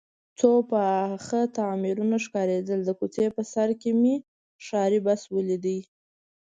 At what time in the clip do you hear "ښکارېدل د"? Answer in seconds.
2.25-2.89